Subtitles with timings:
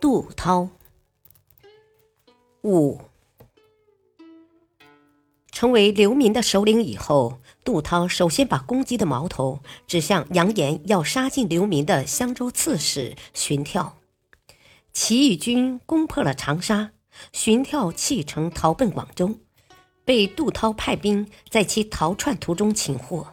[0.00, 0.68] 杜涛
[2.62, 3.00] 五
[5.50, 13.98] 成为流民的首领以后，杜涛首先把攻击的矛头指向扬言要杀尽流民的襄州刺史荀跳。
[14.92, 16.92] 起义军攻破了长沙，
[17.32, 19.40] 荀跳弃城逃奔广州，
[20.04, 23.32] 被杜涛派兵在其逃窜途中擒获。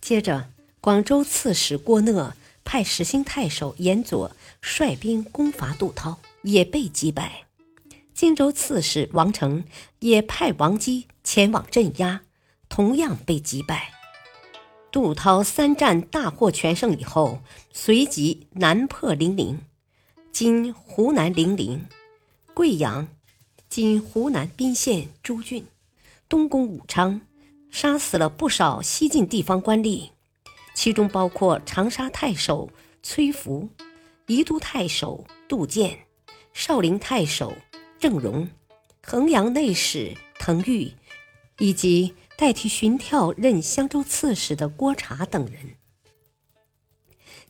[0.00, 2.34] 接着，广州刺史郭讷。
[2.70, 7.46] 派始兴太守严佐率兵攻伐杜涛，也被击败。
[8.12, 9.64] 荆州刺史王成
[10.00, 12.20] 也派王基前往镇压，
[12.68, 13.94] 同样被击败。
[14.92, 17.40] 杜涛三战大获全胜以后，
[17.72, 19.60] 随即南破零陵
[20.30, 21.86] （今湖南零陵）、
[22.52, 23.08] 贵阳
[23.70, 25.66] （今湖南彬县诸郡），
[26.28, 27.22] 东攻武昌，
[27.70, 30.10] 杀死了不少西晋地方官吏。
[30.78, 32.70] 其中包括长沙太守
[33.02, 33.68] 崔福、
[34.28, 36.06] 宜都太守杜建、
[36.52, 37.52] 少陵太守
[37.98, 38.48] 郑荣、
[39.02, 40.92] 衡阳内史滕玉，
[41.58, 45.74] 以及代替荀跳任襄州刺史的郭察等人。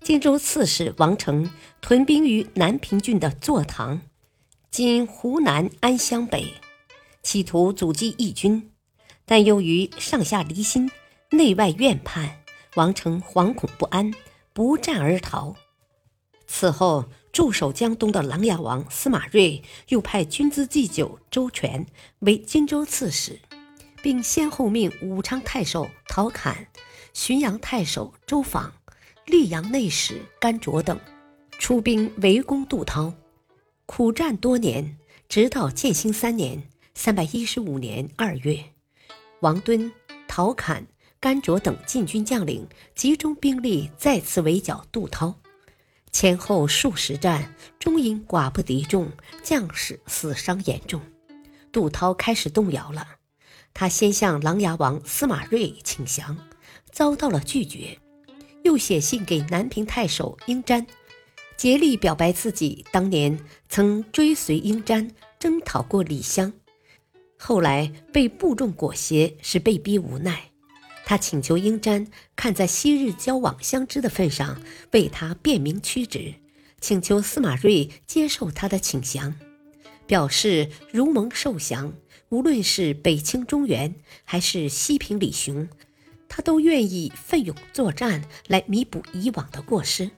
[0.01, 1.51] 荆州刺史王成
[1.83, 4.01] 屯兵于南平郡的坐堂
[4.73, 6.55] （今湖南安乡北），
[7.23, 8.73] 企图阻击义军，
[9.27, 10.91] 但由于上下离心，
[11.33, 12.43] 内外怨叛。
[12.75, 14.13] 王成惶恐不安，
[14.53, 15.57] 不战而逃。
[16.47, 21.87] 此后，驻守江东的琅琊王司马睿又派军资祭酒周全
[22.21, 23.39] 为荆州刺史，
[24.03, 26.69] 并先后命武昌太守陶侃、
[27.13, 28.73] 浔阳太守周访、
[29.27, 30.99] 溧阳内史甘卓等
[31.59, 33.13] 出兵围攻杜涛，
[33.85, 34.97] 苦战多年，
[35.29, 38.65] 直到建兴三年（三百一十五年）二月，
[39.41, 39.93] 王敦、
[40.27, 40.87] 陶侃。
[41.21, 45.35] 甘卓等禁军将领集中兵力再次围剿杜涛，
[46.13, 49.11] 前后数十战，终因寡不敌众，
[49.43, 51.01] 将士死伤严重。
[51.73, 53.07] 杜涛开始动摇了。
[53.75, 56.37] 他先向琅琊王司马睿请降，
[56.93, 57.99] 遭到了拒绝，
[58.63, 60.87] 又写信给南平太守英瞻，
[61.57, 66.53] 竭力表白自己当年曾追随英瞻征讨过李湘，
[67.37, 70.48] 后来被部众裹挟，是被逼无奈。
[71.09, 74.61] 他请求英瞻看在昔日交往相知的份上，
[74.93, 76.35] 为他辨明曲直，
[76.83, 79.35] 请求司马睿接受他的请降，
[80.07, 81.95] 表示如蒙受降，
[82.29, 85.71] 无论是北清中原还是西平李雄，
[86.29, 90.11] 他都愿意奋勇作战来弥补以往的过失。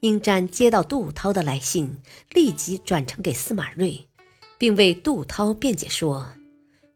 [0.00, 1.98] 英瞻接到杜涛的来信，
[2.32, 4.08] 立即转呈给司马睿，
[4.58, 6.32] 并为杜涛辩解说：“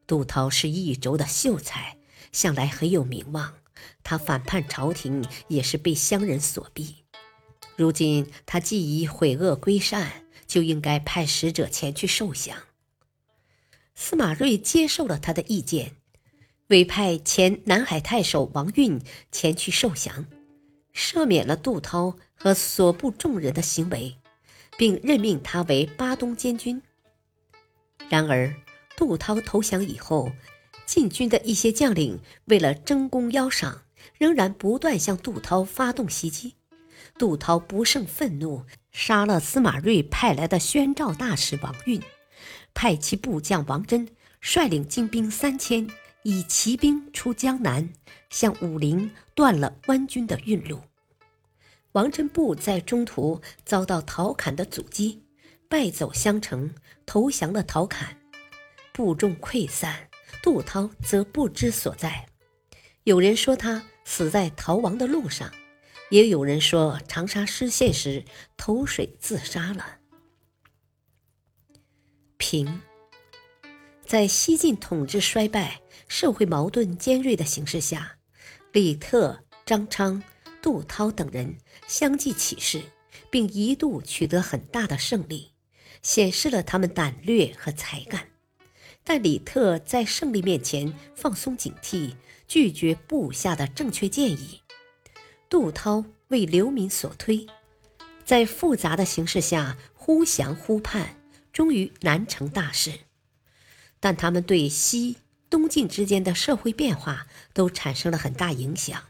[0.09, 1.97] 杜涛是益州的秀才。”
[2.33, 3.55] 向来很有名望，
[4.03, 6.97] 他反叛朝廷也是被乡人所逼。
[7.77, 12.57] 如今他既已悔恶归善，就应该派使者前去受降。
[13.95, 15.97] 司马睿接受了他的意见，
[16.69, 19.01] 委派前南海太守王运
[19.33, 20.27] 前去受降，
[20.95, 24.17] 赦免了杜涛和所部众人的行为，
[24.77, 26.83] 并任命他为巴东监军。
[28.09, 28.55] 然而，
[28.97, 30.33] 杜涛投降以后。
[30.91, 33.83] 晋军的一些将领为了争功邀赏，
[34.19, 36.57] 仍然不断向杜涛发动袭击。
[37.17, 42.03] 杜涛不胜愤怒，杀了司马睿派来的宣召大使王运，
[42.75, 44.09] 派其部将王真
[44.41, 45.89] 率领精兵三千，
[46.25, 47.89] 以骑兵出江南，
[48.29, 50.81] 向武陵断了官军的运路。
[51.93, 55.23] 王真部在中途遭到陶侃的阻击，
[55.69, 56.75] 败走襄城，
[57.07, 58.17] 投降了陶侃，
[58.93, 60.10] 部众溃散。
[60.43, 62.27] 杜涛则不知所在，
[63.05, 65.53] 有人说他死在逃亡的路上，
[66.11, 68.25] 也有人说长沙失陷时
[68.57, 69.99] 投水自杀了。
[72.39, 72.81] 平，
[74.05, 78.17] 在西晋统治衰败、社会矛盾尖锐的形势下，
[78.73, 80.23] 李特、张昌、
[80.63, 82.83] 杜涛等人相继起事，
[83.31, 85.53] 并一度取得很大的胜利，
[86.03, 88.27] 显示了他们胆略和才干。
[89.05, 92.15] 但李特在胜利面前放松警惕，
[92.47, 94.61] 拒绝部下的正确建议。
[95.49, 97.47] 杜涛为流民所推，
[98.25, 101.17] 在复杂的形势下忽降忽叛，
[101.53, 102.93] 终于难成大事。
[103.99, 105.17] 但他们对西
[105.51, 109.03] 东晋之间的社会变化都产生了很大影响，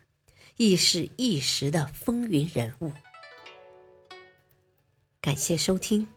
[0.56, 2.92] 亦是一时的风云人物。
[5.20, 6.08] 感谢收听，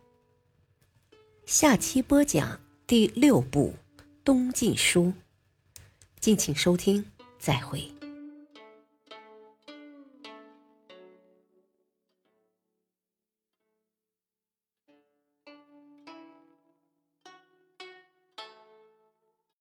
[1.45, 3.73] 下期播讲第六部
[4.25, 5.05] 《东晋书》，
[6.19, 7.05] 敬请收听，
[7.39, 7.89] 再会。